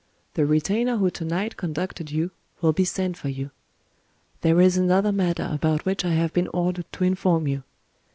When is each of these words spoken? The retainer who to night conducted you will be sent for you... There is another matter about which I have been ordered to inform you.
The 0.33 0.47
retainer 0.47 0.97
who 0.97 1.11
to 1.11 1.23
night 1.23 1.57
conducted 1.57 2.09
you 2.09 2.31
will 2.59 2.73
be 2.73 2.85
sent 2.85 3.17
for 3.17 3.29
you... 3.29 3.51
There 4.41 4.59
is 4.59 4.75
another 4.75 5.11
matter 5.11 5.47
about 5.51 5.85
which 5.85 6.03
I 6.03 6.13
have 6.15 6.33
been 6.33 6.47
ordered 6.47 6.91
to 6.93 7.03
inform 7.03 7.47
you. 7.47 7.61